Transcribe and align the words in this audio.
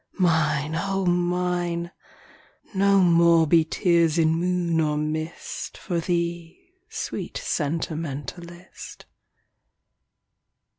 Mine, 0.17 0.75
O 0.75 1.05
Mine! 1.05 1.91
No 2.73 3.01
more 3.01 3.45
be 3.45 3.63
tears 3.63 4.17
in 4.17 4.31
moon 4.33 4.79
or 4.81 4.97
mist 4.97 5.77
For 5.77 5.99
thee, 5.99 6.71
sweet 6.89 7.37
sentimentalist. 7.37 9.05